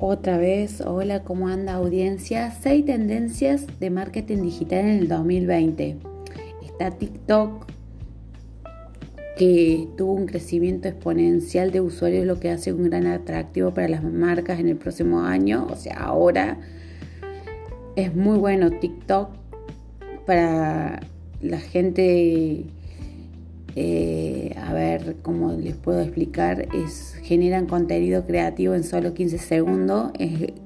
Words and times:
Otra 0.00 0.38
vez, 0.38 0.80
hola, 0.80 1.24
¿cómo 1.24 1.48
anda 1.48 1.74
audiencia? 1.74 2.52
Seis 2.52 2.84
tendencias 2.84 3.66
de 3.80 3.90
marketing 3.90 4.42
digital 4.42 4.78
en 4.78 4.90
el 4.90 5.08
2020. 5.08 5.96
Está 6.64 6.92
TikTok, 6.92 7.66
que 9.36 9.88
tuvo 9.96 10.12
un 10.12 10.26
crecimiento 10.26 10.86
exponencial 10.86 11.72
de 11.72 11.80
usuarios, 11.80 12.26
lo 12.26 12.38
que 12.38 12.48
hace 12.48 12.72
un 12.72 12.84
gran 12.84 13.08
atractivo 13.08 13.74
para 13.74 13.88
las 13.88 14.04
marcas 14.04 14.60
en 14.60 14.68
el 14.68 14.76
próximo 14.76 15.22
año, 15.22 15.66
o 15.68 15.74
sea, 15.74 15.96
ahora. 15.96 16.58
Es 17.96 18.14
muy 18.14 18.38
bueno 18.38 18.70
TikTok 18.70 19.30
para 20.26 21.00
la 21.42 21.58
gente 21.58 22.66
eh, 23.80 24.56
a 24.56 24.72
ver 24.72 25.18
cómo 25.22 25.52
les 25.52 25.76
puedo 25.76 26.00
explicar, 26.00 26.66
es 26.74 27.14
generan 27.22 27.66
contenido 27.66 28.26
creativo 28.26 28.74
en 28.74 28.82
solo 28.82 29.14
15 29.14 29.38
segundos, 29.38 30.10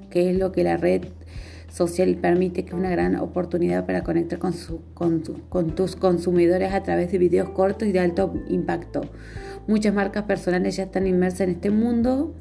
que 0.09 0.31
es 0.31 0.39
lo 0.39 0.51
que 0.51 0.65
la 0.65 0.79
red 0.79 1.03
social 1.69 2.17
permite, 2.17 2.65
que 2.65 2.71
es 2.71 2.75
una 2.75 2.89
gran 2.89 3.17
oportunidad 3.17 3.85
para 3.85 4.03
conectar 4.03 4.39
con, 4.39 4.55
con, 5.51 5.75
tus 5.75 5.95
consumidores 5.95 6.73
a 6.73 6.83
través 6.83 7.13
de 7.13 7.19
videos 7.19 7.51
cortos 7.51 7.87
y 7.87 7.93
de 7.93 8.01
alto 8.01 8.33
impacto. 8.49 9.03
Muchas 9.67 9.93
marcas 9.93 10.23
personales 10.23 10.77
ya 10.77 10.85
están 10.85 11.07
inmersas 11.07 11.43
en 11.43 11.51
este 11.51 11.69
mundo, 11.69 12.35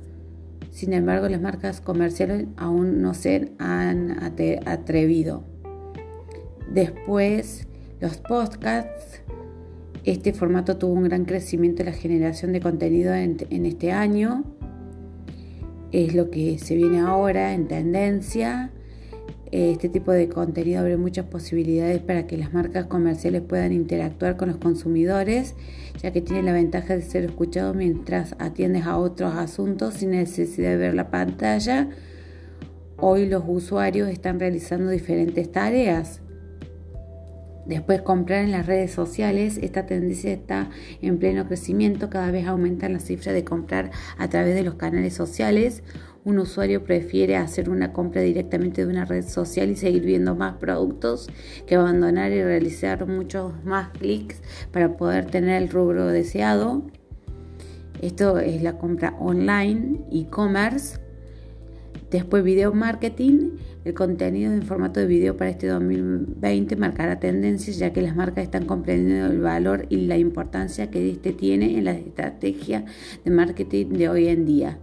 sin 0.69 0.93
embargo 0.93 1.27
las 1.27 1.41
marcas 1.41 1.81
comerciales 1.81 2.45
aún 2.55 3.01
no 3.01 3.13
se 3.13 3.51
han 3.57 4.23
atrevido. 4.23 5.43
Después, 6.71 7.67
los 7.99 8.15
podcasts 8.19 9.21
este 10.03 10.33
formato 10.33 10.77
tuvo 10.77 10.93
un 10.93 11.03
gran 11.03 11.25
crecimiento 11.25 11.83
en 11.83 11.87
la 11.87 11.93
generación 11.93 12.53
de 12.53 12.59
contenido 12.59 13.13
en, 13.13 13.65
este 13.65 13.91
año. 13.91 14.43
Es 15.91 16.15
lo 16.15 16.31
que 16.31 16.57
se 16.57 16.75
viene 16.75 16.99
ahora 16.99 17.53
en 17.53 17.67
tendencia. 17.67 18.71
Este 19.51 19.89
tipo 19.89 20.11
de 20.11 20.29
contenido 20.29 20.79
abre 20.79 20.97
muchas 20.97 21.25
posibilidades 21.25 21.99
para 22.01 22.25
que 22.25 22.37
las 22.37 22.53
marcas 22.53 22.85
comerciales 22.85 23.41
puedan 23.41 23.73
interactuar 23.73 24.37
con 24.37 24.47
los 24.47 24.57
consumidores, 24.57 25.55
ya 26.01 26.11
que 26.11 26.21
tiene 26.21 26.41
la 26.41 26.53
ventaja 26.53 26.95
de 26.95 27.01
ser 27.01 27.25
escuchado 27.25 27.73
mientras 27.73 28.35
atiendes 28.39 28.85
a 28.85 28.97
otros 28.97 29.35
asuntos 29.35 29.95
sin 29.95 30.11
necesidad 30.11 30.69
de 30.69 30.77
ver 30.77 30.93
la 30.95 31.11
pantalla. 31.11 31.89
Hoy 32.97 33.27
los 33.27 33.43
usuarios 33.45 34.09
están 34.09 34.39
realizando 34.39 34.89
diferentes 34.89 35.51
tareas 35.51 36.21
Después 37.65 38.01
comprar 38.01 38.43
en 38.43 38.51
las 38.51 38.65
redes 38.65 38.91
sociales, 38.91 39.59
esta 39.61 39.85
tendencia 39.85 40.31
está 40.31 40.69
en 41.01 41.19
pleno 41.19 41.47
crecimiento, 41.47 42.09
cada 42.09 42.31
vez 42.31 42.47
aumentan 42.47 42.93
las 42.93 43.03
cifras 43.03 43.35
de 43.35 43.43
comprar 43.43 43.91
a 44.17 44.27
través 44.29 44.55
de 44.55 44.63
los 44.63 44.75
canales 44.75 45.13
sociales. 45.13 45.83
Un 46.23 46.39
usuario 46.39 46.83
prefiere 46.83 47.35
hacer 47.35 47.69
una 47.69 47.93
compra 47.93 48.21
directamente 48.21 48.85
de 48.85 48.91
una 48.91 49.05
red 49.05 49.23
social 49.27 49.69
y 49.69 49.75
seguir 49.75 50.03
viendo 50.03 50.35
más 50.35 50.57
productos 50.57 51.29
que 51.65 51.75
abandonar 51.75 52.31
y 52.31 52.43
realizar 52.43 53.07
muchos 53.07 53.53
más 53.63 53.89
clics 53.89 54.41
para 54.71 54.97
poder 54.97 55.25
tener 55.25 55.61
el 55.61 55.69
rubro 55.69 56.07
deseado. 56.07 56.83
Esto 58.01 58.39
es 58.39 58.63
la 58.63 58.77
compra 58.77 59.15
online, 59.19 60.01
e-commerce. 60.11 60.99
Después 62.11 62.43
video 62.43 62.73
marketing 62.73 63.51
el 63.85 63.93
contenido 63.93 64.51
en 64.51 64.63
formato 64.63 64.99
de 64.99 65.05
video 65.05 65.37
para 65.37 65.49
este 65.49 65.67
2020 65.67 66.75
marcará 66.75 67.21
tendencias 67.21 67.77
ya 67.77 67.93
que 67.93 68.01
las 68.01 68.17
marcas 68.17 68.43
están 68.43 68.65
comprendiendo 68.65 69.27
el 69.27 69.39
valor 69.39 69.85
y 69.87 69.95
la 70.07 70.17
importancia 70.17 70.91
que 70.91 71.09
este 71.09 71.31
tiene 71.31 71.77
en 71.77 71.85
la 71.85 71.93
estrategia 71.93 72.83
de 73.23 73.31
marketing 73.31 73.93
de 73.93 74.09
hoy 74.09 74.27
en 74.27 74.45
día. 74.45 74.77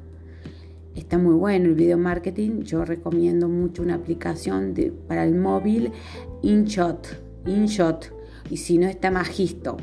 Está 0.94 1.18
muy 1.18 1.34
bueno 1.34 1.66
el 1.66 1.74
video 1.74 1.98
marketing. 1.98 2.62
Yo 2.62 2.86
recomiendo 2.86 3.46
mucho 3.46 3.82
una 3.82 3.96
aplicación 3.96 4.74
para 5.06 5.22
el 5.22 5.34
móvil 5.34 5.92
InShot. 6.40 7.22
InShot. 7.46 8.10
Y 8.50 8.56
si 8.56 8.78
no 8.78 8.88
está 8.88 9.10
Magisto. 9.10 9.76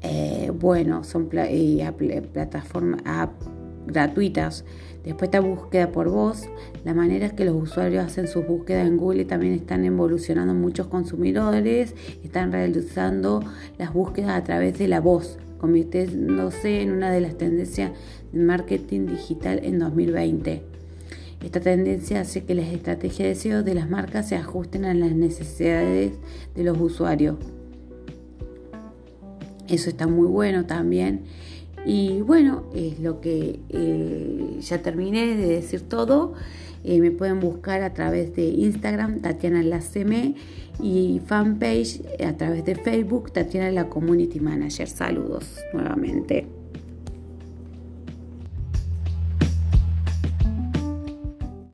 Eh, 0.00 0.50
bueno, 0.58 1.04
son 1.04 1.28
plataformas 1.28 3.02
gratuitas. 3.86 4.64
Después 5.04 5.28
está 5.28 5.40
búsqueda 5.40 5.92
por 5.92 6.08
voz, 6.08 6.48
la 6.84 6.94
manera 6.94 7.30
que 7.30 7.44
los 7.44 7.54
usuarios 7.54 8.04
hacen 8.04 8.26
sus 8.26 8.46
búsquedas 8.46 8.86
en 8.86 8.96
Google 8.96 9.26
también 9.26 9.52
están 9.52 9.84
evolucionando 9.84 10.54
muchos 10.54 10.86
consumidores, 10.86 11.94
están 12.22 12.52
realizando 12.52 13.42
las 13.78 13.92
búsquedas 13.92 14.30
a 14.30 14.44
través 14.44 14.78
de 14.78 14.88
la 14.88 15.00
voz, 15.00 15.38
convirtiéndose 15.58 16.80
en 16.80 16.92
una 16.92 17.10
de 17.10 17.20
las 17.20 17.36
tendencias 17.36 17.92
de 18.32 18.38
marketing 18.42 19.06
digital 19.06 19.60
en 19.62 19.78
2020. 19.78 20.62
Esta 21.44 21.60
tendencia 21.60 22.22
hace 22.22 22.44
que 22.44 22.54
las 22.54 22.68
estrategias 22.68 23.28
de 23.28 23.34
SEO 23.34 23.62
de 23.62 23.74
las 23.74 23.90
marcas 23.90 24.28
se 24.28 24.36
ajusten 24.36 24.86
a 24.86 24.94
las 24.94 25.12
necesidades 25.12 26.12
de 26.54 26.64
los 26.64 26.80
usuarios. 26.80 27.36
Eso 29.68 29.90
está 29.90 30.06
muy 30.06 30.26
bueno 30.26 30.64
también. 30.64 31.24
Y 31.84 32.22
bueno, 32.22 32.64
es 32.74 32.98
lo 33.00 33.20
que 33.20 33.60
eh, 33.68 34.58
ya 34.60 34.82
terminé 34.82 35.36
de 35.36 35.46
decir 35.46 35.82
todo. 35.82 36.34
Eh, 36.82 37.00
me 37.00 37.10
pueden 37.10 37.40
buscar 37.40 37.82
a 37.82 37.94
través 37.94 38.34
de 38.36 38.44
Instagram, 38.44 39.20
Tatiana 39.20 39.62
Laceme, 39.62 40.34
y 40.82 41.20
fanpage 41.26 42.02
a 42.26 42.36
través 42.36 42.64
de 42.64 42.74
Facebook, 42.74 43.32
Tatiana 43.32 43.70
la 43.70 43.88
Community 43.88 44.40
Manager. 44.40 44.88
Saludos 44.88 45.56
nuevamente. 45.72 46.63